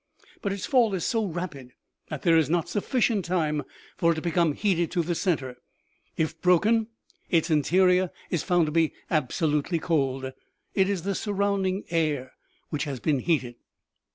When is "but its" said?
0.41-0.65